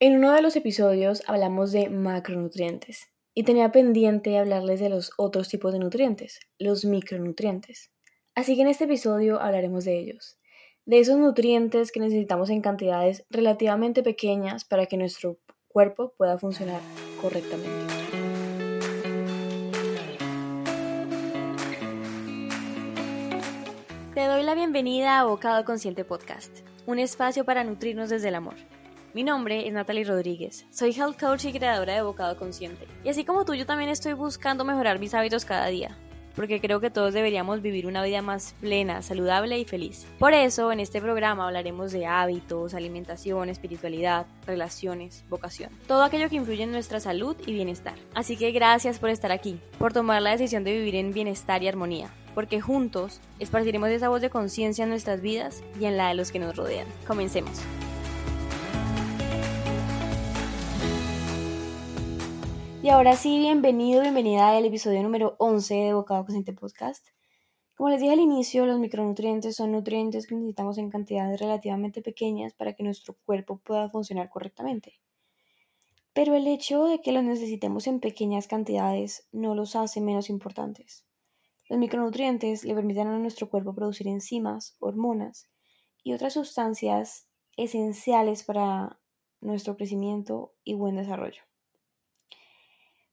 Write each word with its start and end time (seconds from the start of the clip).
En 0.00 0.14
uno 0.14 0.32
de 0.32 0.42
los 0.42 0.54
episodios 0.54 1.24
hablamos 1.26 1.72
de 1.72 1.90
macronutrientes 1.90 3.08
y 3.34 3.42
tenía 3.42 3.72
pendiente 3.72 4.38
hablarles 4.38 4.78
de 4.78 4.90
los 4.90 5.10
otros 5.18 5.48
tipos 5.48 5.72
de 5.72 5.80
nutrientes, 5.80 6.38
los 6.56 6.84
micronutrientes. 6.84 7.90
Así 8.36 8.54
que 8.54 8.62
en 8.62 8.68
este 8.68 8.84
episodio 8.84 9.40
hablaremos 9.40 9.84
de 9.84 9.98
ellos, 9.98 10.38
de 10.86 11.00
esos 11.00 11.18
nutrientes 11.18 11.90
que 11.90 11.98
necesitamos 11.98 12.48
en 12.50 12.60
cantidades 12.60 13.26
relativamente 13.28 14.04
pequeñas 14.04 14.64
para 14.64 14.86
que 14.86 14.96
nuestro 14.96 15.40
cuerpo 15.66 16.14
pueda 16.16 16.38
funcionar 16.38 16.80
correctamente. 17.20 17.92
Te 24.14 24.26
doy 24.26 24.44
la 24.44 24.54
bienvenida 24.54 25.18
a 25.18 25.24
Bocado 25.24 25.64
Consciente 25.64 26.04
Podcast, 26.04 26.60
un 26.86 27.00
espacio 27.00 27.44
para 27.44 27.64
nutrirnos 27.64 28.10
desde 28.10 28.28
el 28.28 28.36
amor. 28.36 28.54
Mi 29.14 29.22
nombre 29.22 29.66
es 29.66 29.72
Natalie 29.72 30.04
Rodríguez, 30.04 30.66
soy 30.70 30.90
health 30.90 31.18
coach 31.18 31.46
y 31.46 31.52
creadora 31.52 31.94
de 31.94 32.02
Bocado 32.02 32.36
Consciente. 32.36 32.86
Y 33.04 33.08
así 33.08 33.24
como 33.24 33.46
tú, 33.46 33.54
yo 33.54 33.64
también 33.64 33.88
estoy 33.88 34.12
buscando 34.12 34.66
mejorar 34.66 34.98
mis 34.98 35.14
hábitos 35.14 35.46
cada 35.46 35.66
día, 35.68 35.96
porque 36.36 36.60
creo 36.60 36.78
que 36.80 36.90
todos 36.90 37.14
deberíamos 37.14 37.62
vivir 37.62 37.86
una 37.86 38.02
vida 38.02 38.20
más 38.20 38.54
plena, 38.60 39.00
saludable 39.00 39.58
y 39.58 39.64
feliz. 39.64 40.06
Por 40.18 40.34
eso, 40.34 40.70
en 40.72 40.80
este 40.80 41.00
programa 41.00 41.46
hablaremos 41.46 41.90
de 41.90 42.04
hábitos, 42.04 42.74
alimentación, 42.74 43.48
espiritualidad, 43.48 44.26
relaciones, 44.46 45.24
vocación, 45.30 45.70
todo 45.86 46.02
aquello 46.02 46.28
que 46.28 46.36
influye 46.36 46.64
en 46.64 46.72
nuestra 46.72 47.00
salud 47.00 47.34
y 47.46 47.54
bienestar. 47.54 47.94
Así 48.14 48.36
que 48.36 48.52
gracias 48.52 48.98
por 48.98 49.08
estar 49.08 49.32
aquí, 49.32 49.58
por 49.78 49.94
tomar 49.94 50.20
la 50.20 50.32
decisión 50.32 50.64
de 50.64 50.74
vivir 50.74 50.96
en 50.96 51.14
bienestar 51.14 51.62
y 51.62 51.68
armonía 51.68 52.10
porque 52.34 52.60
juntos 52.60 53.20
esparciremos 53.40 53.88
esa 53.88 54.10
voz 54.10 54.20
de 54.20 54.30
conciencia 54.30 54.84
en 54.84 54.90
nuestras 54.90 55.20
vidas 55.20 55.64
y 55.80 55.86
en 55.86 55.96
la 55.96 56.10
de 56.10 56.14
los 56.14 56.30
que 56.30 56.38
nos 56.38 56.54
rodean. 56.54 56.86
Comencemos. 57.04 57.64
Y 62.80 62.90
ahora 62.90 63.16
sí, 63.16 63.36
bienvenido, 63.38 64.02
bienvenida 64.02 64.56
al 64.56 64.64
episodio 64.64 65.02
número 65.02 65.34
11 65.40 65.74
de 65.74 65.94
Bocado 65.94 66.24
Consciente 66.24 66.52
Podcast. 66.52 67.08
Como 67.74 67.90
les 67.90 68.00
dije 68.00 68.12
al 68.12 68.20
inicio, 68.20 68.66
los 68.66 68.78
micronutrientes 68.78 69.56
son 69.56 69.72
nutrientes 69.72 70.28
que 70.28 70.36
necesitamos 70.36 70.78
en 70.78 70.88
cantidades 70.88 71.40
relativamente 71.40 72.02
pequeñas 72.02 72.54
para 72.54 72.74
que 72.74 72.84
nuestro 72.84 73.16
cuerpo 73.24 73.58
pueda 73.58 73.90
funcionar 73.90 74.30
correctamente. 74.30 75.00
Pero 76.12 76.36
el 76.36 76.46
hecho 76.46 76.84
de 76.84 77.00
que 77.00 77.10
los 77.10 77.24
necesitemos 77.24 77.88
en 77.88 77.98
pequeñas 77.98 78.46
cantidades 78.46 79.26
no 79.32 79.56
los 79.56 79.74
hace 79.74 80.00
menos 80.00 80.30
importantes. 80.30 81.04
Los 81.68 81.80
micronutrientes 81.80 82.62
le 82.64 82.76
permiten 82.76 83.08
a 83.08 83.18
nuestro 83.18 83.50
cuerpo 83.50 83.74
producir 83.74 84.06
enzimas, 84.06 84.76
hormonas 84.78 85.50
y 86.04 86.12
otras 86.12 86.34
sustancias 86.34 87.26
esenciales 87.56 88.44
para 88.44 89.00
nuestro 89.40 89.76
crecimiento 89.76 90.54
y 90.62 90.74
buen 90.74 90.94
desarrollo. 90.94 91.47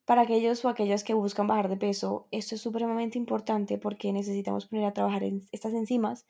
Para 0.06 0.22
aquellos 0.22 0.64
o 0.64 0.70
aquellas 0.70 1.04
que 1.04 1.16
buscan 1.16 1.48
bajar 1.48 1.68
de 1.68 1.78
peso, 1.78 2.28
esto 2.32 2.56
es 2.56 2.62
supremamente 2.62 3.18
importante 3.18 3.80
porque 3.80 4.14
necesitamos 4.14 4.68
poner 4.68 4.86
a 4.86 4.94
trabajar 4.94 5.24
estas 5.52 5.74
enzimas 5.74 6.26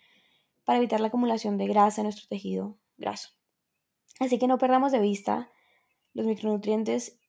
para 0.63 0.77
evitar 0.77 1.01
la 1.01 1.07
acumulación 1.07 1.57
de 1.57 1.67
grasa 1.67 2.01
en 2.01 2.05
nuestro 2.05 2.27
tejido 2.27 2.77
graso. 2.97 3.29
Así 4.19 4.39
que 4.39 4.47
no 4.47 4.57
perdamos 4.57 4.93
de 4.93 4.99
vista 4.99 5.51
los 6.13 6.25
micronutrientes 6.25 7.19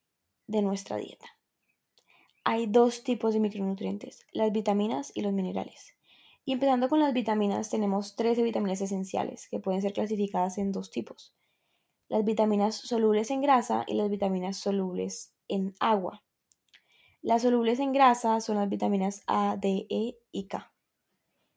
de 0.47 0.63
nuestra 0.63 0.97
dieta. 0.97 1.27
Hay 2.45 2.67
dos 2.69 3.03
tipos 3.03 3.35
de 3.35 3.41
micronutrientes, 3.41 4.25
las 4.31 4.53
vitaminas 4.53 5.11
y 5.17 5.23
los 5.23 5.33
minerales. 5.33 5.97
Y 6.45 6.53
empezando 6.53 6.89
con 6.89 7.01
las 7.01 7.13
vitaminas, 7.13 7.71
tenemos 7.71 8.15
13 8.15 8.45
vitaminas 8.45 8.81
esenciales 8.81 9.49
que 9.49 9.59
pueden 9.59 9.83
ser 9.83 9.93
clasificadas 9.93 10.59
en 10.59 10.71
dos 10.71 10.93
tipos. 10.93 11.35
Las 12.07 12.25
vitaminas 12.25 12.77
solubles 12.77 13.33
en 13.33 13.41
grasa 13.41 13.83
y 13.89 13.95
las 13.95 14.09
vitaminas 14.09 14.57
solubles 14.57 15.35
en 15.49 15.75
agua. 15.81 16.23
Las 17.27 17.43
solubles 17.43 17.81
en 17.81 17.93
grasa 17.93 18.41
son 18.41 18.55
las 18.55 18.69
vitaminas 18.69 19.25
A, 19.27 19.57
D, 19.57 19.89
E 19.91 20.17
y 20.31 20.47
K. 20.47 20.73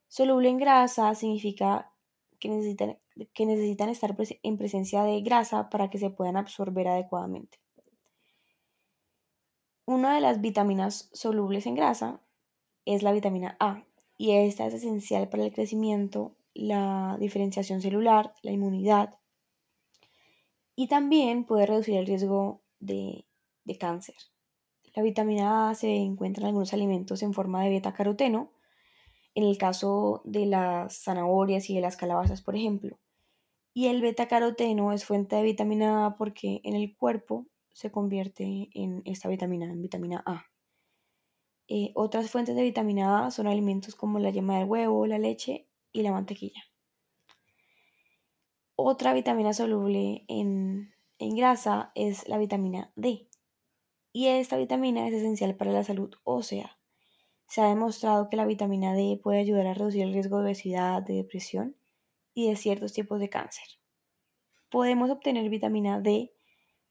Soluble 0.08 0.50
en 0.50 0.58
grasa 0.58 1.14
significa 1.14 1.94
que 2.40 2.50
necesitan, 2.50 3.90
estar 3.90 4.18
en 4.42 4.58
presencia 4.58 5.04
de 5.04 5.22
grasa 5.22 5.70
para 5.70 5.92
que 5.92 6.00
se 6.00 6.10
puedan 6.10 6.38
absorber 6.38 6.88
adecuadamente. 6.88 7.60
Una 9.86 10.16
de 10.16 10.22
las 10.22 10.42
vitaminas 10.42 11.12
solubles 11.14 11.68
en 11.68 11.76
grasa 11.76 12.20
es 12.86 13.04
la 13.04 13.12
vitamina 13.12 13.56
A 13.60 13.86
y 14.18 14.32
esta 14.32 14.66
es 14.66 14.74
esencial 14.74 15.30
para 15.30 15.44
el 15.44 15.54
crecimiento, 15.54 16.36
la 16.56 17.16
diferenciación 17.20 17.80
celular, 17.80 18.34
la 18.42 18.50
inmunidad 18.50 19.20
y 20.76 20.88
también 20.88 21.46
puede 21.46 21.68
reducir 21.68 21.96
el 21.98 22.08
riesgo 22.08 22.64
de, 22.80 23.28
cáncer. 23.80 24.16
La 24.96 25.04
vitamina 25.04 25.70
A 25.70 25.76
se 25.76 25.96
encuentra 25.96 26.42
en 26.42 26.48
algunos 26.48 26.74
alimentos 26.74 27.22
en 27.22 27.34
forma 27.34 27.64
de 27.64 27.70
beta-caroteno, 27.70 28.52
en 29.36 29.44
el 29.44 29.58
caso 29.58 30.22
de 30.26 30.46
las 30.46 31.04
zanahorias 31.04 31.70
y 31.70 31.76
de 31.76 31.82
las 31.82 31.96
calabazas, 31.96 32.42
por 32.42 32.56
ejemplo. 32.56 32.98
Y 33.74 33.88
el 33.88 34.02
beta-caroteno 34.02 34.92
es 34.92 35.06
fuente 35.06 35.36
de 35.36 35.44
vitamina 35.44 36.06
A 36.06 36.18
porque 36.18 36.60
en 36.64 36.76
el 36.76 36.98
cuerpo 36.98 37.46
se 37.72 37.92
convierte 37.92 38.70
en 38.74 39.02
esta 39.06 39.30
vitamina, 39.30 39.66
en 39.66 39.82
vitamina 39.82 40.24
A. 40.26 40.46
Eh, 41.68 41.92
otras 41.94 42.32
fuentes 42.32 42.56
de 42.56 42.64
vitamina 42.64 43.26
A 43.26 43.32
son 43.32 43.48
alimentos 43.48 43.96
como 43.96 44.18
la 44.20 44.32
yema 44.32 44.58
del 44.58 44.68
huevo, 44.68 45.06
la 45.06 45.20
leche 45.20 45.68
y 45.92 46.02
la 46.02 46.12
mantequilla. 46.12 46.64
Otra 48.76 49.14
vitamina 49.14 49.54
soluble 49.54 50.26
en, 50.28 50.94
en 51.20 51.36
grasa 51.36 51.92
es 51.96 52.28
la 52.28 52.38
vitamina 52.38 52.92
D. 52.96 53.29
Y 54.20 54.28
esta 54.28 54.58
vitamina 54.58 55.08
es 55.08 55.14
esencial 55.14 55.56
para 55.56 55.72
la 55.72 55.86
salud 55.86 56.14
ósea. 56.26 56.78
Se 57.48 57.62
ha 57.62 57.70
demostrado 57.70 58.28
que 58.28 58.36
la 58.36 58.46
vitamina 58.46 58.94
D 58.94 59.18
puede 59.24 59.40
ayudar 59.40 59.66
a 59.66 59.74
reducir 59.74 60.02
el 60.02 60.12
riesgo 60.12 60.40
de 60.40 60.44
obesidad, 60.44 61.02
de 61.02 61.14
depresión 61.14 61.78
y 62.34 62.50
de 62.50 62.58
ciertos 62.58 62.92
tipos 62.92 63.22
de 63.22 63.30
cáncer. 63.30 63.64
Podemos 64.70 65.10
obtener 65.10 65.50
vitamina 65.50 66.02
D 66.02 66.34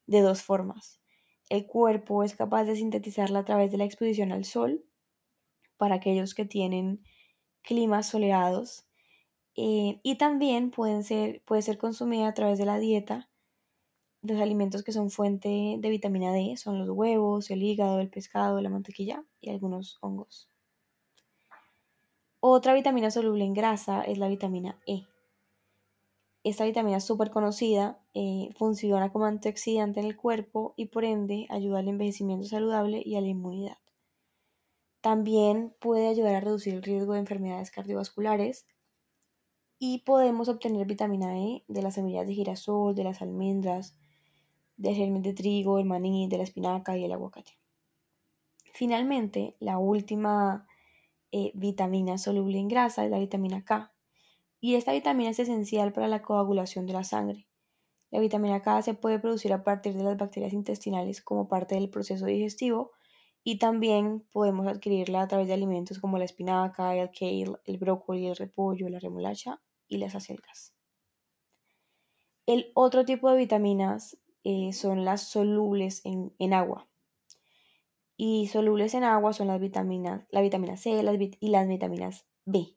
de 0.07 0.21
dos 0.23 0.41
formas. 0.43 1.03
El 1.51 1.67
cuerpo 1.67 2.25
es 2.25 2.35
capaz 2.35 2.65
de 2.65 2.77
sintetizarla 2.77 3.41
a 3.41 3.45
través 3.45 3.71
de 3.73 3.77
la 3.77 3.85
exposición 3.85 4.33
al 4.33 4.47
sol 4.47 4.83
para 5.77 5.97
aquellos 5.97 6.35
que 6.35 6.47
tienen 6.47 7.03
climas 7.61 8.09
soleados 8.09 8.87
eh, 9.55 10.01
y 10.03 10.17
también 10.17 10.71
pueden 10.71 11.05
ser, 11.05 11.43
puede 11.45 11.61
ser 11.61 11.77
consumida 11.77 12.29
a 12.29 12.33
través 12.33 12.59
de 12.59 12.65
la 12.65 12.79
dieta. 12.79 13.29
Los 14.23 14.41
alimentos 14.41 14.83
que 14.83 14.93
son 14.93 15.11
fuente 15.11 15.77
de 15.79 15.91
vitamina 15.91 16.33
D 16.33 16.57
son 16.57 16.79
los 16.79 16.91
huevos, 16.91 17.51
el 17.51 17.63
hígado, 17.63 18.01
el 18.01 18.11
pescado, 18.11 18.61
la 18.61 18.69
mantequilla 18.69 19.25
y 19.41 19.51
algunos 19.51 19.99
hongos. 20.01 20.51
Otra 22.41 22.75
vitamina 22.75 23.11
soluble 23.11 23.45
en 23.45 23.55
grasa 23.55 24.03
es 24.03 24.19
la 24.19 24.29
vitamina 24.29 24.81
E. 24.87 25.07
Esta 26.45 26.65
vitamina 26.65 27.01
súper 27.01 27.31
conocida 27.31 28.01
eh, 28.15 28.51
funciona 28.57 29.13
como 29.13 29.27
antioxidante 29.27 30.01
en 30.01 30.07
el 30.07 30.17
cuerpo 30.17 30.73
y 30.77 30.87
por 30.87 31.05
ende 31.05 31.47
ayuda 31.51 31.81
al 31.81 31.89
envejecimiento 31.89 32.47
saludable 32.47 33.03
y 33.05 33.17
a 33.17 33.21
la 33.21 33.29
inmunidad. 33.29 33.79
También 35.01 35.75
puede 35.81 36.09
ayudar 36.09 36.35
a 36.35 36.41
reducir 36.41 36.75
el 36.75 36.83
riesgo 36.83 37.13
de 37.13 37.21
enfermedades 37.21 37.71
cardiovasculares 37.71 38.67
y 39.79 39.99
podemos 39.99 40.49
obtener 40.49 40.87
vitamina 40.87 41.39
E 41.39 41.65
de 41.69 41.83
las 41.83 41.95
semillas 41.95 42.27
de 42.27 42.35
girasol, 42.35 42.95
de 42.95 43.05
las 43.05 43.23
almendras, 43.23 43.97
del 44.79 44.95
germen 44.95 45.23
de 45.23 45.35
trigo, 45.35 45.79
el 45.79 45.85
maní, 45.85 46.29
de 46.29 46.39
la 46.39 46.45
espinaca 46.45 46.97
y 46.97 47.05
el 47.05 47.13
aguacate. 47.13 47.59
Finalmente, 48.73 49.57
la 49.61 49.77
última 49.79 50.67
eh, 51.33 51.51
vitamina 51.55 52.17
soluble 52.17 52.59
en 52.59 52.69
grasa 52.69 53.05
es 53.05 53.11
la 53.11 53.19
vitamina 53.19 53.65
K, 53.65 53.93
y 54.61 54.77
esta 54.77 54.93
vitamina 54.93 55.31
es 55.31 55.39
esencial 55.39 55.93
para 55.93 56.09
la 56.09 56.23
coagulación 56.23 56.87
de 56.87 56.93
la 56.93 57.05
sangre. 57.05 57.47
La 58.11 58.21
vitamina 58.21 58.63
K 58.63 58.83
se 58.83 58.95
puede 58.95 59.19
producir 59.19 59.53
a 59.53 59.63
partir 59.63 59.95
de 59.95 60.03
las 60.03 60.17
bacterias 60.17 60.53
intestinales 60.53 61.21
como 61.23 61.49
parte 61.49 61.75
del 61.75 61.91
proceso 61.91 62.25
digestivo 62.25 62.93
y 63.45 63.59
también 63.59 64.27
podemos 64.33 64.67
adquirirla 64.67 65.23
a 65.23 65.29
través 65.29 65.49
de 65.49 65.55
alimentos 65.55 65.99
como 65.99 66.19
la 66.19 66.25
espinaca, 66.25 66.97
el 66.97 67.11
kale, 67.11 67.59
el 67.65 67.79
brócoli, 67.79 68.27
el 68.27 68.37
repollo, 68.37 68.89
la 68.89 68.99
remolacha 68.99 69.61
y 69.87 69.99
las 69.99 70.15
acelgas. 70.15 70.75
El 72.47 72.73
otro 72.75 73.05
tipo 73.05 73.31
de 73.31 73.37
vitaminas 73.37 74.17
eh, 74.51 74.73
son 74.73 75.05
las 75.05 75.29
solubles 75.29 76.01
en, 76.07 76.55
agua. 76.55 76.89
Y 78.17 78.47
solubles 78.47 78.95
en 78.95 79.05
agua 79.05 79.35
son 79.35 79.49
las 79.49 79.61
vitaminas, 79.61 80.27
la 80.31 80.41
vitamina 80.41 80.79
C 80.79 80.89
y 81.39 81.49
las 81.51 81.69
vitaminas 81.69 82.27
B. 82.47 82.75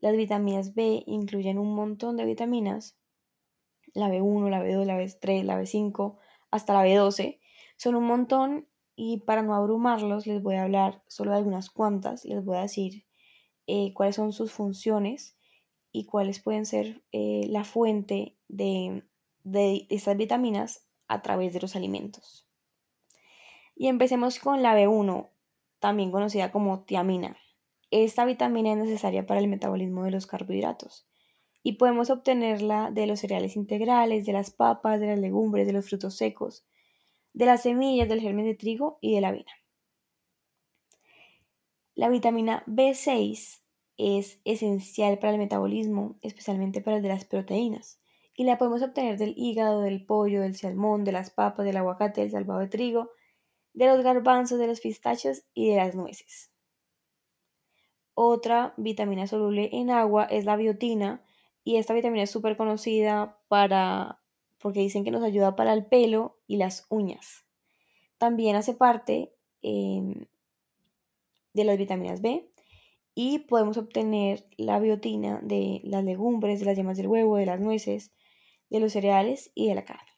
Las 0.00 0.14
vitaminas 0.14 0.74
B 0.74 1.02
incluyen 1.06 1.58
un 1.58 1.74
montón 1.74 2.18
de 2.18 2.26
vitaminas, 2.26 2.98
la 3.94 4.10
B1, 4.10 4.50
la 4.50 4.62
B2, 4.62 4.84
la 4.84 4.98
B3, 5.00 5.42
la 5.44 5.58
B5, 5.58 6.18
hasta 6.50 6.74
la 6.74 6.84
B12. 6.84 7.40
Son 7.78 7.94
un 7.94 8.04
montón 8.04 8.68
y 8.94 9.20
para 9.20 9.42
no 9.42 9.54
abrumarlos 9.54 10.26
les 10.26 10.42
voy 10.42 10.56
a 10.56 10.64
hablar 10.64 11.02
solo 11.08 11.30
de 11.30 11.38
algunas 11.38 11.70
cuantas, 11.70 12.26
les 12.26 12.44
voy 12.44 12.58
a 12.58 12.62
decir 12.62 13.06
eh, 13.66 13.94
cuáles 13.94 14.16
son 14.16 14.34
sus 14.34 14.52
funciones 14.52 15.38
y 15.92 16.04
cuáles 16.04 16.40
pueden 16.40 16.66
ser 16.66 17.02
eh, 17.10 17.46
la 17.48 17.64
fuente 17.64 18.36
de, 18.48 19.02
de 19.44 19.86
estas 19.88 20.18
vitaminas 20.18 20.89
a 21.10 21.22
través 21.22 21.52
de 21.52 21.60
los 21.60 21.74
alimentos. 21.74 22.46
Y 23.74 23.88
empecemos 23.88 24.38
con 24.38 24.62
la 24.62 24.76
B1, 24.76 25.28
también 25.80 26.12
conocida 26.12 26.52
como 26.52 26.84
tiamina. 26.84 27.36
Esta 27.90 28.24
vitamina 28.24 28.70
es 28.70 28.78
necesaria 28.78 29.26
para 29.26 29.40
el 29.40 29.48
metabolismo 29.48 30.04
de 30.04 30.12
los 30.12 30.28
carbohidratos 30.28 31.08
y 31.64 31.72
podemos 31.72 32.10
obtenerla 32.10 32.92
de 32.92 33.08
los 33.08 33.18
cereales 33.18 33.56
integrales, 33.56 34.24
de 34.24 34.32
las 34.32 34.52
papas, 34.52 35.00
de 35.00 35.08
las 35.08 35.18
legumbres, 35.18 35.66
de 35.66 35.72
los 35.72 35.88
frutos 35.88 36.16
secos, 36.16 36.64
de 37.32 37.46
las 37.46 37.62
semillas, 37.62 38.08
del 38.08 38.20
germen 38.20 38.46
de 38.46 38.54
trigo 38.54 38.98
y 39.00 39.16
de 39.16 39.20
la 39.20 39.28
avena. 39.28 39.52
La 41.96 42.08
vitamina 42.08 42.62
B6 42.68 43.62
es 43.96 44.40
esencial 44.44 45.18
para 45.18 45.32
el 45.32 45.38
metabolismo, 45.38 46.18
especialmente 46.22 46.80
para 46.80 46.98
el 46.98 47.02
de 47.02 47.08
las 47.08 47.24
proteínas, 47.24 47.99
y 48.40 48.44
la 48.44 48.56
podemos 48.56 48.80
obtener 48.80 49.18
del 49.18 49.34
hígado, 49.36 49.82
del 49.82 50.02
pollo, 50.02 50.40
del 50.40 50.56
salmón, 50.56 51.04
de 51.04 51.12
las 51.12 51.28
papas, 51.28 51.66
del 51.66 51.76
aguacate, 51.76 52.22
del 52.22 52.30
salvado 52.30 52.60
de 52.60 52.68
trigo, 52.68 53.10
de 53.74 53.86
los 53.86 54.02
garbanzos, 54.02 54.58
de 54.58 54.66
los 54.66 54.80
pistachos 54.80 55.42
y 55.52 55.68
de 55.68 55.76
las 55.76 55.94
nueces. 55.94 56.50
Otra 58.14 58.72
vitamina 58.78 59.26
soluble 59.26 59.68
en 59.74 59.90
agua 59.90 60.24
es 60.24 60.46
la 60.46 60.56
biotina, 60.56 61.22
y 61.64 61.76
esta 61.76 61.92
vitamina 61.92 62.22
es 62.22 62.30
súper 62.30 62.56
conocida 62.56 63.38
para 63.48 64.22
porque 64.56 64.80
dicen 64.80 65.04
que 65.04 65.10
nos 65.10 65.22
ayuda 65.22 65.54
para 65.54 65.74
el 65.74 65.84
pelo 65.84 66.38
y 66.46 66.56
las 66.56 66.86
uñas. 66.88 67.44
También 68.16 68.56
hace 68.56 68.72
parte 68.72 69.34
em, 69.60 70.14
de 71.52 71.64
las 71.64 71.76
vitaminas 71.76 72.22
B 72.22 72.50
y 73.14 73.40
podemos 73.40 73.76
obtener 73.76 74.46
la 74.56 74.80
biotina 74.80 75.40
de 75.42 75.82
las 75.84 76.04
legumbres, 76.04 76.60
de 76.60 76.64
las 76.64 76.76
yemas 76.78 76.96
del 76.96 77.08
huevo, 77.08 77.36
de 77.36 77.44
las 77.44 77.60
nueces, 77.60 78.12
de 78.70 78.80
los 78.80 78.92
cereales 78.92 79.50
y 79.54 79.68
de 79.68 79.74
la 79.74 79.84
carne. 79.84 80.10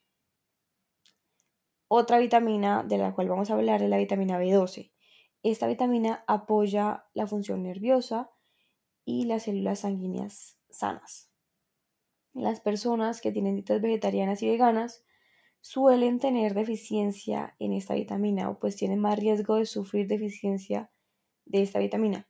Otra 1.88 2.18
vitamina 2.18 2.84
de 2.84 2.98
la 2.98 3.14
cual 3.14 3.28
vamos 3.28 3.50
a 3.50 3.54
hablar 3.54 3.82
es 3.82 3.90
la 3.90 3.98
vitamina 3.98 4.38
B12. 4.38 4.92
Esta 5.42 5.66
vitamina 5.66 6.24
apoya 6.26 7.04
la 7.12 7.26
función 7.26 7.62
nerviosa 7.62 8.30
y 9.04 9.24
las 9.24 9.42
células 9.42 9.80
sanguíneas 9.80 10.58
sanas. 10.70 11.30
Las 12.32 12.60
personas 12.60 13.20
que 13.20 13.32
tienen 13.32 13.56
dietas 13.56 13.82
vegetarianas 13.82 14.42
y 14.42 14.48
veganas 14.48 15.04
suelen 15.60 16.18
tener 16.18 16.54
deficiencia 16.54 17.56
en 17.58 17.72
esta 17.72 17.94
vitamina 17.94 18.48
o 18.48 18.58
pues 18.58 18.76
tienen 18.76 18.98
más 18.98 19.18
riesgo 19.18 19.56
de 19.56 19.66
sufrir 19.66 20.06
deficiencia 20.06 20.90
de 21.44 21.62
esta 21.62 21.78
vitamina. 21.78 22.28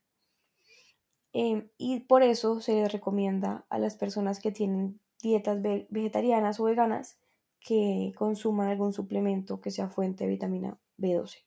Em, 1.32 1.70
y 1.78 2.00
por 2.00 2.22
eso 2.22 2.60
se 2.60 2.75
les 2.75 2.92
recomienda 2.92 3.64
a 3.70 3.78
las 3.78 3.96
personas 3.96 4.40
que 4.40 4.52
tienen 4.52 5.00
dietas 5.22 5.62
vegetarianas 5.88 6.60
o 6.60 6.64
veganas 6.64 7.19
que 7.60 8.12
consuman 8.16 8.69
algún 8.69 8.92
suplemento 8.92 9.60
que 9.60 9.70
sea 9.70 9.88
fuente 9.88 10.24
de 10.24 10.30
vitamina 10.30 10.78
B12. 10.98 11.44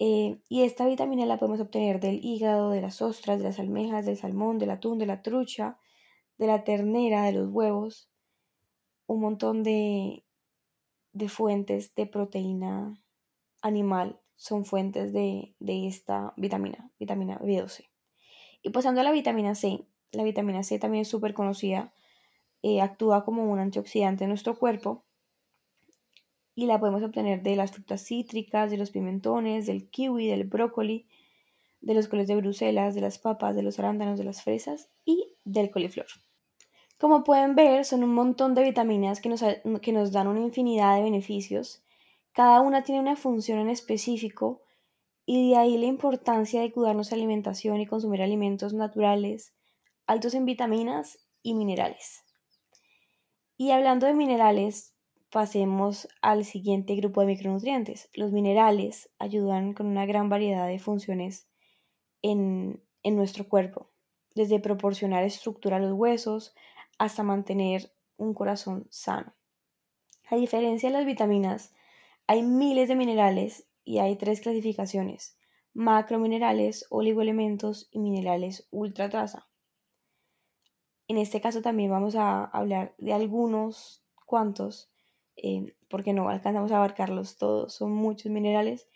Eh, 0.00 0.40
y 0.48 0.62
esta 0.62 0.86
vitamina 0.86 1.24
la 1.24 1.38
podemos 1.38 1.60
obtener 1.60 2.00
del 2.00 2.22
hígado, 2.22 2.70
de 2.70 2.80
las 2.82 3.00
ostras, 3.00 3.38
de 3.38 3.44
las 3.44 3.58
almejas, 3.58 4.04
del 4.04 4.16
salmón, 4.16 4.58
del 4.58 4.70
atún, 4.70 4.98
de 4.98 5.06
la 5.06 5.22
trucha, 5.22 5.78
de 6.36 6.48
la 6.48 6.64
ternera, 6.64 7.22
de 7.22 7.32
los 7.32 7.48
huevos, 7.48 8.10
un 9.06 9.20
montón 9.20 9.62
de, 9.62 10.24
de 11.12 11.28
fuentes 11.28 11.94
de 11.94 12.06
proteína 12.06 13.00
animal 13.62 14.20
son 14.36 14.64
fuentes 14.64 15.12
de, 15.12 15.54
esta 15.60 16.34
vitamina, 16.36 16.90
vitamina 16.98 17.38
B12. 17.38 17.88
Y 18.62 18.70
pasando 18.70 19.00
a 19.00 19.04
la 19.04 19.12
vitamina 19.12 19.54
C, 19.54 19.86
la 20.12 20.24
vitamina 20.24 20.62
C 20.62 20.78
también 20.78 21.02
es 21.02 21.08
súper 21.08 21.34
conocida, 21.34 21.94
eh, 22.64 22.80
actúa 22.80 23.24
como 23.24 23.44
un 23.44 23.58
antioxidante 23.60 24.24
en 24.24 24.30
nuestro 24.30 24.58
cuerpo 24.58 25.04
y 26.56 26.66
la 26.66 26.80
podemos 26.80 27.02
obtener 27.02 27.42
de 27.42 27.54
las 27.54 27.72
frutas 27.72 28.04
cítricas, 28.04 28.70
de 28.70 28.78
los 28.78 28.90
pimentones, 28.90 29.66
del 29.66 29.88
kiwi, 29.88 30.26
del 30.26 30.44
brócoli, 30.44 31.06
de 31.80 31.94
los 31.94 32.08
coles 32.08 32.26
de 32.26 32.36
Bruselas, 32.36 32.94
de 32.94 33.00
las 33.00 33.18
papas, 33.18 33.54
de 33.54 33.62
los 33.62 33.78
arándanos, 33.78 34.18
de 34.18 34.24
las 34.24 34.42
fresas 34.42 34.88
y 35.04 35.36
del 35.44 35.70
coliflor. 35.70 36.06
Como 36.98 37.22
pueden 37.24 37.54
ver, 37.54 37.84
son 37.84 38.02
un 38.02 38.14
montón 38.14 38.54
de 38.54 38.62
vitaminas 38.62 39.20
que 39.20 39.28
nos, 39.28 39.42
que 39.82 39.92
nos 39.92 40.12
dan 40.12 40.28
una 40.28 40.40
infinidad 40.40 40.96
de 40.96 41.02
beneficios 41.02 41.84
cada 42.34 42.60
una 42.62 42.82
tiene 42.82 43.00
una 43.00 43.14
función 43.14 43.60
en 43.60 43.68
específico 43.68 44.60
y 45.24 45.50
de 45.50 45.56
ahí 45.56 45.78
la 45.78 45.86
importancia 45.86 46.60
de 46.60 46.72
cuidar 46.72 46.96
nuestra 46.96 47.16
alimentación 47.16 47.80
y 47.80 47.86
consumir 47.86 48.22
alimentos 48.22 48.74
naturales, 48.74 49.54
altos 50.08 50.34
en 50.34 50.44
vitaminas 50.44 51.20
y 51.44 51.54
minerales. 51.54 52.23
Y 53.56 53.70
hablando 53.70 54.06
de 54.06 54.14
minerales, 54.14 54.94
pasemos 55.30 56.08
al 56.22 56.44
siguiente 56.44 56.96
grupo 56.96 57.20
de 57.20 57.28
micronutrientes. 57.28 58.10
Los 58.14 58.32
minerales 58.32 59.10
ayudan 59.18 59.74
con 59.74 59.86
una 59.86 60.06
gran 60.06 60.28
variedad 60.28 60.66
de 60.66 60.80
funciones 60.80 61.48
en, 62.20 62.82
en 63.04 63.16
nuestro 63.16 63.48
cuerpo, 63.48 63.90
desde 64.34 64.58
proporcionar 64.58 65.22
estructura 65.22 65.76
a 65.76 65.80
los 65.80 65.92
huesos 65.92 66.54
hasta 66.98 67.22
mantener 67.22 67.92
un 68.16 68.34
corazón 68.34 68.86
sano. 68.90 69.34
A 70.30 70.36
diferencia 70.36 70.88
de 70.88 70.94
las 70.94 71.06
vitaminas, 71.06 71.74
hay 72.26 72.42
miles 72.42 72.88
de 72.88 72.96
minerales 72.96 73.68
y 73.84 73.98
hay 73.98 74.16
tres 74.16 74.40
clasificaciones, 74.40 75.38
macrominerales, 75.74 76.86
oligoelementos 76.90 77.88
y 77.92 78.00
minerales 78.00 78.66
ultra 78.70 79.10
traza. 79.10 79.46
En 81.06 81.18
este 81.18 81.40
caso 81.40 81.60
también 81.60 81.90
vamos 81.90 82.16
a 82.16 82.44
hablar 82.44 82.94
de 82.98 83.12
algunos 83.12 84.04
cuantos, 84.26 84.90
eh, 85.36 85.74
porque 85.88 86.12
no 86.12 86.28
alcanzamos 86.28 86.72
a 86.72 86.76
abarcarlos 86.76 87.36
todos, 87.36 87.74
son 87.74 87.92
muchos 87.92 88.32
minerales, 88.32 88.88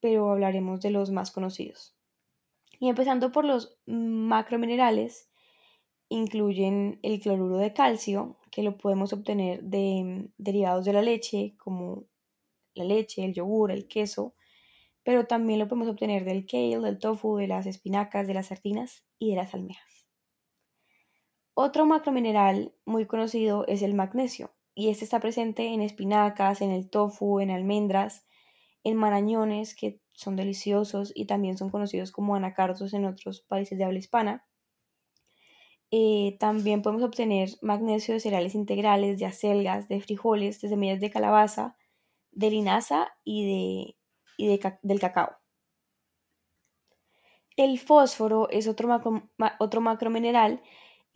pero 0.00 0.30
hablaremos 0.30 0.80
de 0.80 0.90
los 0.90 1.10
más 1.10 1.30
conocidos. 1.30 1.96
Y 2.78 2.88
empezando 2.88 3.32
por 3.32 3.44
los 3.44 3.78
macrominerales, 3.86 5.30
incluyen 6.08 6.98
el 7.02 7.20
cloruro 7.20 7.56
de 7.56 7.72
calcio, 7.72 8.36
que 8.50 8.62
lo 8.62 8.76
podemos 8.76 9.12
obtener 9.12 9.62
de 9.62 10.30
derivados 10.36 10.84
de 10.84 10.92
la 10.92 11.02
leche, 11.02 11.56
como 11.58 12.04
la 12.74 12.84
leche, 12.84 13.24
el 13.24 13.32
yogur, 13.32 13.70
el 13.70 13.88
queso, 13.88 14.34
pero 15.02 15.26
también 15.26 15.58
lo 15.58 15.68
podemos 15.68 15.88
obtener 15.88 16.24
del 16.24 16.46
kale, 16.46 16.80
del 16.80 16.98
tofu, 16.98 17.36
de 17.36 17.48
las 17.48 17.66
espinacas, 17.66 18.26
de 18.26 18.34
las 18.34 18.48
sardinas 18.48 19.04
y 19.18 19.30
de 19.30 19.36
las 19.36 19.54
almejas. 19.54 19.95
Otro 21.58 21.86
macromineral 21.86 22.74
muy 22.84 23.06
conocido 23.06 23.66
es 23.66 23.80
el 23.80 23.94
magnesio, 23.94 24.54
y 24.74 24.90
este 24.90 25.04
está 25.04 25.20
presente 25.20 25.68
en 25.68 25.80
espinacas, 25.80 26.60
en 26.60 26.70
el 26.70 26.90
tofu, 26.90 27.40
en 27.40 27.50
almendras, 27.50 28.26
en 28.84 28.98
marañones, 28.98 29.74
que 29.74 30.02
son 30.12 30.36
deliciosos 30.36 31.12
y 31.14 31.24
también 31.24 31.56
son 31.56 31.70
conocidos 31.70 32.12
como 32.12 32.36
anacardos 32.36 32.92
en 32.92 33.06
otros 33.06 33.40
países 33.40 33.78
de 33.78 33.84
habla 33.84 33.98
hispana. 33.98 34.46
Eh, 35.90 36.36
también 36.38 36.82
podemos 36.82 37.02
obtener 37.02 37.48
magnesio 37.62 38.12
de 38.12 38.20
cereales 38.20 38.54
integrales, 38.54 39.18
de 39.18 39.24
acelgas, 39.24 39.88
de 39.88 40.02
frijoles, 40.02 40.60
de 40.60 40.68
semillas 40.68 41.00
de 41.00 41.10
calabaza, 41.10 41.78
de 42.32 42.50
linaza 42.50 43.08
y, 43.24 43.96
de, 44.36 44.68
del 44.82 45.00
cacao. 45.00 45.38
El 47.56 47.78
fósforo 47.78 48.50
es 48.50 48.68
otro, 48.68 48.88
macro, 48.88 49.30
otro 49.58 49.80
macromineral 49.80 50.60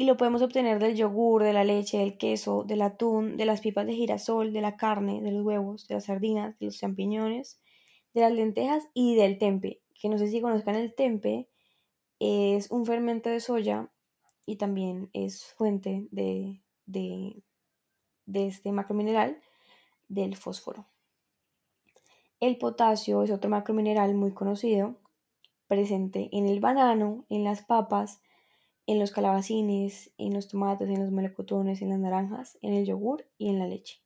y 0.01 0.05
lo 0.05 0.17
podemos 0.17 0.41
obtener 0.41 0.79
del 0.79 0.97
yogur, 0.97 1.43
de 1.43 1.53
la 1.53 1.63
leche, 1.63 1.99
del 1.99 2.17
queso, 2.17 2.65
del 2.65 2.81
atún, 2.81 3.37
de 3.37 3.45
las 3.45 3.61
pipas 3.61 3.85
de 3.85 3.93
girasol, 3.93 4.51
de 4.51 4.63
la 4.63 4.79
carne, 4.79 5.21
de 5.21 5.31
los 5.31 5.45
huevos, 5.45 5.87
de 5.89 5.97
las 5.97 6.07
sardinas, 6.07 6.59
de 6.59 6.65
los 6.65 6.79
champiñones, 6.79 7.61
de 8.15 8.23
las 8.23 8.33
lentejas 8.33 8.89
y 8.95 9.15
del 9.15 9.37
tempe, 9.37 9.83
que 9.93 10.09
no 10.09 10.17
sé 10.17 10.29
si 10.29 10.41
conozcan 10.41 10.77
el 10.77 10.95
tempe, 10.95 11.51
es 12.19 12.71
un 12.71 12.87
fermento 12.87 13.29
de 13.29 13.41
soya 13.41 13.91
y 14.47 14.57
también 14.57 15.11
es 15.13 15.53
fuente 15.53 16.09
de, 16.11 16.63
de, 16.87 17.43
de 18.25 18.47
este 18.47 18.73
macromineral 18.73 19.43
del 20.09 20.35
fósforo. 20.35 20.87
El 22.41 22.57
potasio 22.57 23.23
es 23.23 23.31
otro 23.31 23.51
macromineral 23.51 24.15
muy 24.15 24.33
conocido, 24.33 24.97
presente 25.69 26.31
en 26.33 26.49
el 26.49 26.59
banano, 26.59 27.27
en 27.29 27.45
las 27.45 27.61
papas, 27.61 28.23
en 28.91 28.99
los 28.99 29.13
calabacines, 29.13 30.13
en 30.19 30.35
los 30.35 30.49
tomates, 30.49 30.89
en 30.89 30.99
los 30.99 31.13
melocotones, 31.13 31.81
en 31.81 31.91
las 31.91 32.01
naranjas, 32.01 32.59
en 32.61 32.75
el 32.75 32.85
yogur 32.85 33.25
y 33.39 33.49
en 33.49 33.61
la 33.61 33.69
leche. 33.69 34.03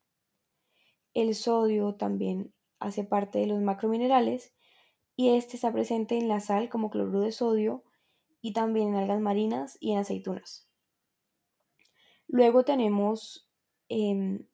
El 1.14 1.34
sodio 1.34 1.94
también 1.94 2.52
hace 2.80 3.02
parte 3.02 3.38
de 3.38 3.46
los 3.46 3.62
macrominerales 3.62 4.54
y 5.16 5.30
este 5.30 5.56
está 5.56 5.72
presente 5.72 6.18
en 6.18 6.28
la 6.28 6.38
sal 6.40 6.68
como 6.68 6.90
cloruro 6.90 7.20
de 7.20 7.32
sodio 7.32 7.82
y 8.42 8.52
también 8.52 8.88
en 8.88 8.96
algas 8.96 9.22
marinas 9.22 9.78
y 9.80 9.92
en 9.92 10.00
aceitunas. 10.00 10.68
Luego 12.28 12.66
tenemos 12.66 13.50
em, 13.88 14.46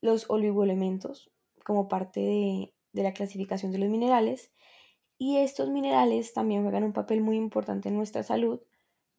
los 0.00 0.30
oligoelementos 0.30 1.32
como 1.64 1.88
parte 1.88 2.20
de 2.92 3.02
la 3.02 3.12
clasificación 3.12 3.72
de 3.72 3.78
los 3.78 3.88
minerales 3.88 4.52
y 5.18 5.38
estos 5.38 5.68
minerales 5.68 6.32
también 6.32 6.62
juegan 6.62 6.84
un 6.84 6.92
papel 6.92 7.22
muy 7.22 7.36
importante 7.36 7.88
en 7.88 7.96
nuestra 7.96 8.22
salud, 8.22 8.60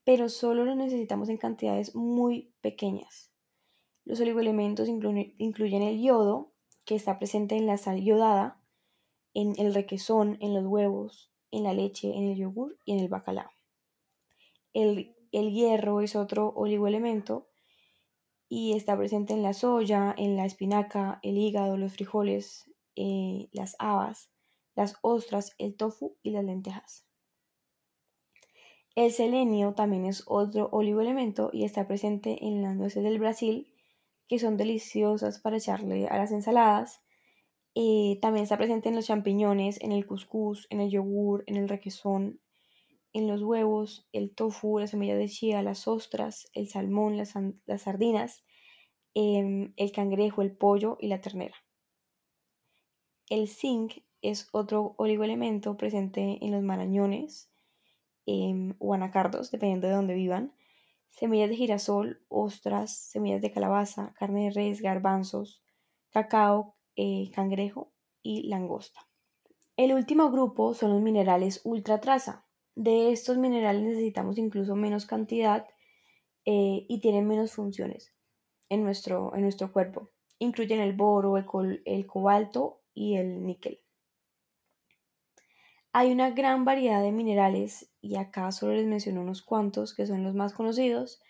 pero 0.10 0.28
solo 0.28 0.66
los 0.66 0.76
necesitamos 0.76 1.30
en 1.30 1.38
cantidades 1.38 1.94
muy 1.94 2.52
pequeñas. 2.62 3.32
Los 4.06 4.20
oligoelementos 4.20 4.90
incluyen 4.90 5.84
el 5.84 6.02
yodo, 6.02 6.52
que 6.84 6.96
está 6.96 7.20
presente 7.20 7.58
en 7.58 7.68
la 7.68 7.78
sal 7.78 8.02
yodada, 8.02 8.60
en 9.36 9.54
el 9.60 9.72
requesón, 9.72 10.40
en 10.42 10.56
los 10.56 10.66
huevos, 10.66 11.32
en 11.52 11.62
la 11.62 11.74
leche, 11.74 12.12
en 12.18 12.24
el 12.24 12.36
yogur 12.36 12.80
y 12.86 12.94
en 12.94 13.02
el 13.02 13.08
bacalao. 13.08 13.52
El, 14.74 15.14
hierro 15.32 16.02
es 16.02 16.16
otro 16.16 16.54
oligoelemento 16.56 17.48
y 18.48 18.74
está 18.74 18.98
presente 18.98 19.34
en 19.34 19.44
la 19.44 19.54
soya, 19.54 20.16
en 20.18 20.36
la 20.36 20.48
espinaca, 20.48 21.20
el 21.22 21.38
hígado, 21.38 21.78
los 21.78 21.94
frijoles, 21.94 22.68
eh, 22.96 23.48
las 23.52 23.76
habas, 23.78 24.32
las 24.74 24.96
ostras, 25.04 25.54
el 25.60 25.76
tofu 25.76 26.18
y 26.24 26.32
las 26.32 26.46
lentejas. 26.46 27.09
El 29.00 29.14
selenio 29.14 29.76
también 29.76 30.04
es 30.04 30.26
otro 30.28 30.68
oligoelemento 30.74 31.52
y 31.54 31.64
está 31.64 31.88
presente 31.88 32.46
en 32.46 32.62
las 32.62 32.76
nueces 32.76 33.02
del 33.02 33.18
Brasil, 33.18 33.74
que 34.28 34.40
son 34.40 34.58
deliciosas 34.58 35.40
para 35.40 35.56
echarle 35.56 36.10
a 36.10 36.18
las 36.18 36.34
ensaladas. 36.34 37.02
Eh, 37.76 38.20
también 38.22 38.44
está 38.44 38.58
presente 38.58 38.90
en 38.90 38.98
los 38.98 39.06
champiñones, 39.06 39.80
en 39.82 39.94
el 39.94 40.06
cuscús, 40.06 40.68
en 40.70 40.82
el 40.82 40.90
yogur, 40.90 41.46
en 41.48 41.56
el 41.56 41.70
requesón, 41.70 42.42
en 43.14 43.30
los 43.30 43.42
huevos, 43.42 44.06
el 44.12 44.36
tofu, 44.36 44.80
la 44.80 44.88
semilla 44.88 45.16
de 45.16 45.30
chía, 45.30 45.64
las 45.64 45.88
ostras, 45.88 46.50
el 46.54 46.68
salmón, 46.68 47.16
las, 47.16 47.36
sardinas, 47.82 48.44
em, 49.14 49.72
el 49.78 49.94
cangrejo, 49.94 50.42
el 50.42 50.52
pollo 50.52 50.98
y 51.00 51.08
la 51.08 51.22
ternera. 51.22 51.56
El 53.30 53.48
zinc 53.48 54.04
es 54.22 54.50
otro 54.52 54.96
oligoelemento 54.98 55.78
presente 55.78 56.38
en 56.42 56.52
los 56.52 56.64
marañones 56.64 57.49
em, 58.32 58.76
o 58.78 58.94
anacardos, 58.94 59.50
dependiendo 59.50 59.88
de 59.88 59.94
dónde 59.94 60.14
vivan, 60.14 60.54
semillas 61.10 61.50
de 61.50 61.56
girasol, 61.56 62.22
ostras, 62.30 62.96
semillas 62.96 63.42
de 63.42 63.52
calabaza, 63.52 64.14
carne 64.14 64.46
de 64.46 64.52
res, 64.52 64.82
garbanzos, 64.82 65.64
cacao, 66.12 66.76
eh, 66.96 67.32
cangrejo 67.34 67.92
y 68.22 68.48
langosta. 68.48 69.08
El 69.78 69.94
último 69.94 70.30
grupo 70.30 70.76
son 70.76 70.92
los 70.92 71.02
minerales 71.02 71.62
ultra 71.64 72.00
traza. 72.02 72.46
De 72.76 73.12
estos 73.12 73.38
minerales 73.38 73.82
necesitamos 73.82 74.38
incluso 74.38 74.76
menos 74.76 75.08
cantidad 75.08 75.66
eh, 76.46 76.86
y 76.88 77.00
tienen 77.00 77.28
menos 77.28 77.54
funciones 77.54 78.14
en 78.70 78.84
nuestro, 78.84 79.34
en 79.36 79.42
nuestro 79.42 79.72
cuerpo. 79.74 80.12
Incluyen 80.38 80.82
el 80.82 80.94
boro, 80.94 81.36
el 81.38 82.06
cobalto 82.06 82.82
y 82.94 83.16
el 83.16 83.44
níquel. 83.44 83.80
Hay 85.92 86.12
una 86.12 86.30
gran 86.30 86.66
variedad 86.66 87.02
de 87.02 87.12
minerales 87.12 87.89
y 88.02 88.16
acá 88.16 88.52
solo 88.52 88.74
les 88.74 88.88
menciono 88.88 89.22
unos 89.22 89.42
cuantos 89.42 89.94
que 89.94 90.08
son 90.08 90.24
los 90.24 90.36
más 90.36 90.54
conocidos. 90.54 91.22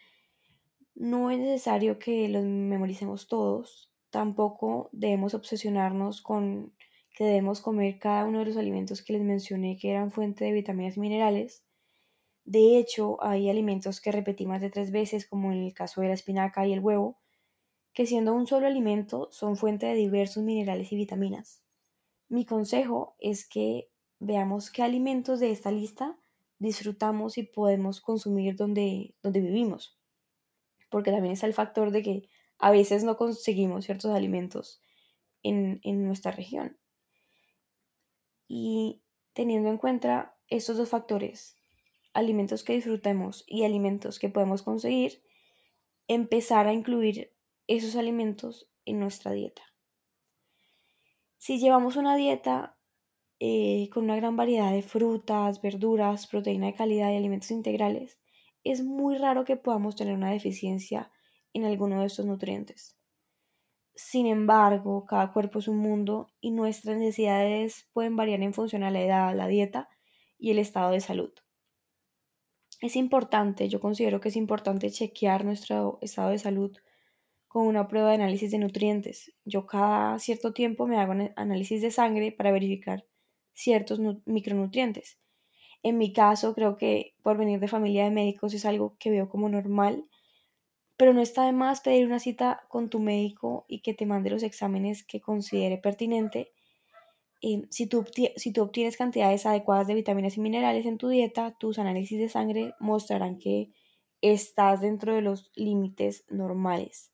No 0.95 1.31
es 1.31 1.39
necesario 1.39 1.99
que 1.99 2.27
los 2.29 2.43
memoricemos 2.43 3.27
todos, 3.27 3.91
tampoco 4.09 4.89
debemos 4.91 5.33
obsesionarnos 5.33 6.21
con 6.21 6.73
que 7.15 7.25
debemos 7.25 7.61
comer 7.61 7.99
cada 7.99 8.25
uno 8.25 8.39
de 8.39 8.45
los 8.45 8.57
alimentos 8.57 9.01
que 9.01 9.13
les 9.13 9.21
mencioné 9.21 9.77
que 9.77 9.91
eran 9.91 10.11
fuente 10.11 10.45
de 10.45 10.53
vitaminas 10.53 10.97
y 10.97 10.99
minerales. 11.01 11.63
De 12.45 12.77
hecho, 12.77 13.21
hay 13.23 13.49
alimentos 13.49 14.01
que 14.01 14.11
repetí 14.11 14.45
más 14.45 14.61
de 14.61 14.69
tres 14.69 14.91
veces, 14.91 15.27
como 15.27 15.51
en 15.51 15.59
el 15.59 15.73
caso 15.73 16.01
de 16.01 16.07
la 16.07 16.13
espinaca 16.13 16.65
y 16.65 16.73
el 16.73 16.79
huevo, 16.79 17.19
que 17.93 18.05
siendo 18.05 18.33
un 18.33 18.47
solo 18.47 18.67
alimento 18.67 19.27
son 19.31 19.57
fuente 19.57 19.85
de 19.85 19.95
diversos 19.95 20.43
minerales 20.43 20.91
y 20.91 20.95
vitaminas. 20.95 21.63
Mi 22.29 22.45
consejo 22.45 23.15
es 23.19 23.47
que 23.47 23.89
veamos 24.19 24.71
qué 24.71 24.83
alimentos 24.83 25.39
de 25.39 25.51
esta 25.51 25.71
lista 25.71 26.18
disfrutamos 26.59 27.37
y 27.37 27.43
podemos 27.43 28.01
consumir 28.01 28.55
donde, 28.55 29.15
donde 29.23 29.39
vivimos. 29.39 29.97
Porque 30.89 31.11
también 31.11 31.33
está 31.33 31.47
el 31.47 31.53
factor 31.53 31.91
de 31.91 32.03
que 32.03 32.29
a 32.57 32.71
veces 32.71 33.03
no 33.03 33.17
conseguimos 33.17 33.85
ciertos 33.85 34.11
alimentos 34.11 34.81
en, 35.41 35.79
en 35.83 36.05
nuestra 36.05 36.31
región. 36.31 36.77
Y 38.47 39.01
teniendo 39.33 39.69
en 39.69 39.77
cuenta 39.77 40.37
estos 40.47 40.77
dos 40.77 40.89
factores, 40.89 41.55
alimentos 42.13 42.63
que 42.63 42.73
disfrutemos 42.73 43.45
y 43.47 43.63
alimentos 43.63 44.19
que 44.19 44.29
podemos 44.29 44.63
conseguir, 44.63 45.23
empezar 46.07 46.67
a 46.67 46.73
incluir 46.73 47.33
esos 47.67 47.95
alimentos 47.95 48.69
en 48.85 48.99
nuestra 48.99 49.31
dieta. 49.31 49.61
Si 51.37 51.59
llevamos 51.59 51.95
una 51.95 52.15
dieta 52.15 52.78
eh, 53.39 53.89
con 53.93 54.03
una 54.03 54.17
gran 54.17 54.35
variedad 54.35 54.71
de 54.71 54.81
frutas, 54.81 55.61
verduras, 55.61 56.27
proteína 56.27 56.67
de 56.67 56.73
calidad 56.73 57.11
y 57.11 57.15
alimentos 57.17 57.51
integrales, 57.51 58.19
es 58.63 58.83
muy 58.83 59.17
raro 59.17 59.45
que 59.45 59.55
podamos 59.55 59.95
tener 59.95 60.13
una 60.13 60.31
deficiencia 60.31 61.11
en 61.53 61.65
alguno 61.65 62.01
de 62.01 62.07
estos 62.07 62.25
nutrientes. 62.25 62.97
Sin 63.95 64.27
embargo, 64.27 65.05
cada 65.05 65.31
cuerpo 65.33 65.59
es 65.59 65.67
un 65.67 65.77
mundo 65.77 66.31
y 66.39 66.51
nuestras 66.51 66.97
necesidades 66.97 67.87
pueden 67.93 68.15
variar 68.15 68.41
en 68.41 68.53
función 68.53 68.83
a 68.83 68.91
la 68.91 69.01
edad, 69.01 69.35
la 69.35 69.47
dieta 69.47 69.89
y 70.37 70.51
el 70.51 70.59
estado 70.59 70.91
de 70.91 71.01
salud. 71.01 71.31
Es 72.81 72.95
importante, 72.95 73.67
yo 73.67 73.81
considero 73.81 74.21
que 74.21 74.29
es 74.29 74.37
importante 74.37 74.89
chequear 74.89 75.43
nuestro 75.43 75.97
estado 76.01 76.29
de 76.29 76.39
salud 76.39 76.77
con 77.49 77.67
una 77.67 77.87
prueba 77.87 78.09
de 78.09 78.15
análisis 78.15 78.51
de 78.51 78.59
nutrientes. 78.59 79.33
Yo 79.43 79.65
cada 79.65 80.17
cierto 80.19 80.53
tiempo 80.53 80.87
me 80.87 80.97
hago 80.97 81.13
análisis 81.35 81.81
de 81.81 81.91
sangre 81.91 82.31
para 82.31 82.51
verificar 82.51 83.08
ciertos 83.59 83.99
micronutrientes. 84.25 85.17
En 85.83 85.97
mi 85.97 86.13
caso, 86.13 86.55
creo 86.55 86.77
que 86.77 87.13
por 87.21 87.37
venir 87.37 87.59
de 87.59 87.67
familia 87.67 88.05
de 88.05 88.11
médicos 88.11 88.53
es 88.53 88.65
algo 88.65 88.95
que 88.99 89.09
veo 89.09 89.29
como 89.29 89.49
normal, 89.49 90.05
pero 90.97 91.13
no 91.13 91.21
está 91.21 91.45
de 91.45 91.51
más 91.51 91.81
pedir 91.81 92.05
una 92.05 92.19
cita 92.19 92.61
con 92.69 92.89
tu 92.89 92.99
médico 92.99 93.65
y 93.67 93.81
que 93.81 93.93
te 93.93 94.05
mande 94.05 94.29
los 94.29 94.43
exámenes 94.43 95.03
que 95.03 95.21
considere 95.21 95.77
pertinente. 95.77 96.51
Eh, 97.41 97.63
si, 97.69 97.89
si 98.35 98.53
tú 98.53 98.61
obtienes 98.61 98.97
cantidades 98.97 99.45
adecuadas 99.45 99.87
de 99.87 99.95
vitaminas 99.95 100.37
y 100.37 100.41
minerales 100.41 100.85
en 100.85 100.97
tu 100.97 101.09
dieta, 101.09 101.55
tus 101.57 101.79
análisis 101.79 102.19
de 102.19 102.29
sangre 102.29 102.73
mostrarán 102.79 103.39
que 103.39 103.71
estás 104.21 104.81
dentro 104.81 105.15
de 105.15 105.21
los 105.21 105.51
límites 105.55 106.25
normales. 106.29 107.11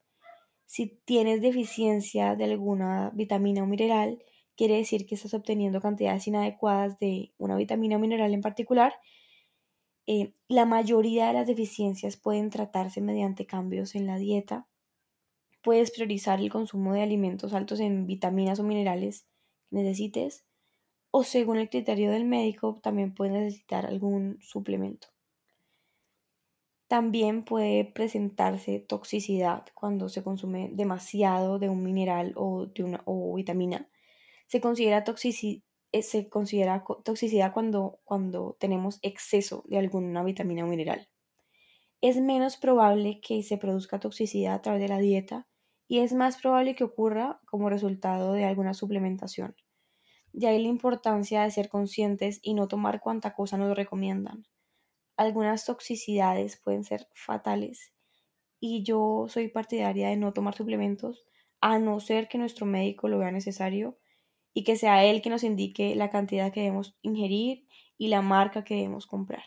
Si 0.65 0.99
tienes 1.05 1.41
deficiencia 1.41 2.35
de 2.35 2.45
alguna 2.45 3.11
vitamina 3.13 3.63
o 3.63 3.67
mineral, 3.67 4.19
quiere 4.55 4.77
decir 4.77 5.05
que 5.05 5.15
estás 5.15 5.33
obteniendo 5.33 5.81
cantidades 5.81 6.27
inadecuadas 6.27 6.97
de 6.99 7.33
una 7.37 7.55
vitamina 7.55 7.97
o 7.97 7.99
mineral 7.99 8.33
en 8.33 8.41
particular. 8.41 8.93
Eh, 10.07 10.33
la 10.47 10.65
mayoría 10.65 11.27
de 11.27 11.33
las 11.33 11.47
deficiencias 11.47 12.17
pueden 12.17 12.49
tratarse 12.49 13.01
mediante 13.01 13.45
cambios 13.45 13.95
en 13.95 14.07
la 14.07 14.17
dieta. 14.17 14.67
Puedes 15.61 15.91
priorizar 15.91 16.39
el 16.39 16.51
consumo 16.51 16.93
de 16.93 17.01
alimentos 17.01 17.53
altos 17.53 17.79
en 17.79 18.05
vitaminas 18.05 18.59
o 18.59 18.63
minerales 18.63 19.27
que 19.69 19.77
necesites. 19.77 20.45
O 21.11 21.23
según 21.23 21.57
el 21.57 21.69
criterio 21.69 22.11
del 22.11 22.25
médico, 22.25 22.79
también 22.83 23.13
puedes 23.13 23.33
necesitar 23.33 23.85
algún 23.85 24.37
suplemento. 24.41 25.07
También 26.87 27.45
puede 27.45 27.83
presentarse 27.83 28.79
toxicidad 28.79 29.65
cuando 29.73 30.07
se 30.07 30.23
consume 30.23 30.69
demasiado 30.71 31.57
de 31.57 31.67
un 31.67 31.83
mineral 31.83 32.33
o 32.35 32.67
de 32.67 32.83
una 32.83 33.01
o 33.05 33.33
vitamina 33.33 33.89
se 34.47 34.61
considera, 34.61 35.03
eh, 35.91 36.29
toxicidad 37.03 37.53
cuando, 37.53 37.99
cuando 38.03 38.57
tenemos 38.59 38.99
exceso 39.01 39.63
de 39.67 39.77
alguna 39.77 40.23
vitamina 40.23 40.65
o 40.65 40.67
mineral. 40.67 41.09
Es 42.01 42.17
menos 42.17 42.57
probable 42.57 43.19
que 43.21 43.43
se 43.43 43.57
produzca 43.57 43.99
toxicidad 43.99 44.55
a 44.55 44.61
través 44.61 44.81
de 44.81 44.89
la 44.89 44.99
dieta 44.99 45.47
y 45.87 45.99
es 45.99 46.13
más 46.13 46.37
probable 46.37 46.75
que 46.75 46.83
ocurra 46.83 47.41
como 47.45 47.69
resultado 47.69 48.33
de 48.33 48.45
alguna 48.45 48.73
suplementación. 48.73 49.55
De 50.33 50.47
ahí 50.47 50.61
la 50.61 50.67
importancia 50.67 51.43
de 51.43 51.51
ser 51.51 51.69
conscientes 51.69 52.39
y 52.41 52.53
no 52.53 52.67
tomar 52.67 52.99
cuanta 52.99 53.33
cosa 53.33 53.57
nos 53.57 53.75
recomiendan. 53.75 54.45
Algunas 55.17 55.65
toxicidades 55.65 56.57
pueden 56.61 56.83
ser 56.83 57.07
fatales 57.13 57.93
y 58.59 58.83
yo 58.83 59.27
soy 59.29 59.47
partidaria 59.47 60.09
de 60.09 60.17
no 60.17 60.33
tomar 60.33 60.55
suplementos 60.55 61.25
a 61.61 61.79
no 61.79 61.99
ser 61.99 62.27
que 62.27 62.37
nuestro 62.37 62.65
médico 62.65 63.07
lo 63.07 63.19
vea 63.19 63.31
necesario 63.31 63.97
y 64.55 64.63
que 64.63 64.77
sea 64.77 65.05
él 65.05 65.21
que 65.21 65.29
nos 65.29 65.43
indique 65.43 65.95
la 65.95 66.09
cantidad 66.09 66.51
que 66.51 66.61
debemos 66.61 66.97
ingerir 67.01 67.67
y 67.97 68.07
la 68.07 68.21
marca 68.21 68.63
que 68.63 68.75
debemos 68.75 69.05
comprar. 69.05 69.43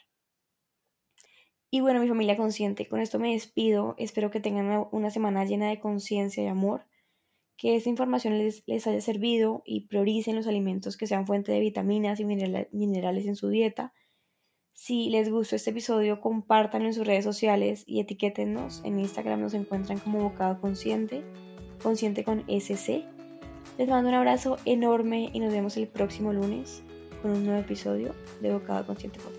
Y 1.71 1.81
bueno, 1.81 2.01
mi 2.01 2.09
familia 2.09 2.37
consciente, 2.37 2.87
con 2.87 3.01
esto 3.01 3.19
me 3.19 3.33
despido. 3.33 3.95
Espero 3.99 4.31
que 4.31 4.41
tengan 4.41 4.87
una 4.93 5.11
semana 5.11 5.47
llena 5.47 5.71
de 5.71 5.81
conciencia 5.81 6.45
y 6.45 6.47
amor, 6.47 6.87
que 7.57 7.75
esta 7.75 7.89
información 7.89 8.39
les, 8.39 8.63
les, 8.67 8.87
haya 8.87 9.01
servido 9.01 9.63
y 9.65 9.89
prioricen 9.89 10.37
los 10.37 10.47
alimentos 10.47 10.99
que 10.99 11.07
sean 11.07 11.27
fuente 11.27 11.53
de 11.53 11.61
vitaminas 11.61 12.21
y 12.21 12.25
minerales 12.27 13.27
en 13.27 13.35
su 13.35 13.49
dieta. 13.49 13.95
Si 14.75 15.09
les 15.09 15.31
gustó 15.31 15.57
este 15.57 15.71
episodio, 15.71 16.21
compártanlo 16.21 16.87
en 16.87 16.95
sus 16.95 17.07
redes 17.07 17.25
sociales 17.25 17.83
y 17.87 18.01
etiquétenos. 18.01 18.83
En 18.85 19.01
Instagram 19.01 19.41
nos 19.41 19.55
encuentran 19.55 19.99
como 19.99 20.23
Bocado 20.23 20.61
Consciente, 20.61 21.25
consciente 21.83 22.25
con 22.25 22.45
SC. 22.47 23.18
Les 23.79 23.89
mando 23.89 24.09
un 24.09 24.17
abrazo 24.17 24.57
enorme 24.65 25.31
y 25.33 25.39
nos 25.39 25.53
vemos 25.53 25.77
el 25.77 25.87
próximo 25.87 26.33
lunes 26.33 26.83
con 27.23 27.31
un 27.31 27.45
nuevo 27.45 27.61
episodio 27.61 28.13
de 28.41 28.53
Bocado 28.53 28.85
Consciente 28.85 29.21
Podcast. 29.21 29.38